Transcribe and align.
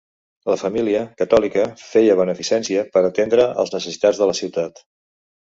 La 0.51 0.55
família, 0.59 1.03
catòlica, 1.19 1.65
feia 1.89 2.15
beneficència 2.21 2.87
per 2.97 3.05
atendre 3.11 3.47
els 3.65 3.75
necessitats 3.77 4.25
de 4.25 4.31
la 4.33 4.39
ciutat. 4.43 4.85